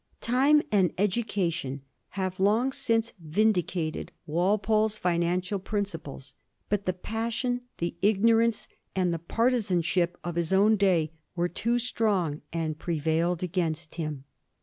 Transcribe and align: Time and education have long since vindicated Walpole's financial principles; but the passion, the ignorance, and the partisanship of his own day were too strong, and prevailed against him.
Time 0.19 0.63
and 0.71 0.91
education 0.97 1.83
have 2.17 2.39
long 2.39 2.71
since 2.71 3.13
vindicated 3.19 4.11
Walpole's 4.25 4.97
financial 4.97 5.59
principles; 5.59 6.33
but 6.69 6.87
the 6.87 6.93
passion, 6.93 7.61
the 7.77 7.95
ignorance, 8.01 8.67
and 8.95 9.13
the 9.13 9.19
partisanship 9.19 10.17
of 10.23 10.37
his 10.37 10.51
own 10.51 10.75
day 10.75 11.11
were 11.35 11.47
too 11.47 11.77
strong, 11.77 12.41
and 12.51 12.79
prevailed 12.79 13.43
against 13.43 13.93
him. 13.93 14.23